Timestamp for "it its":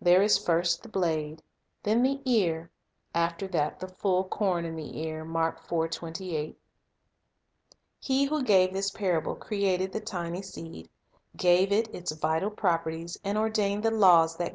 11.72-12.12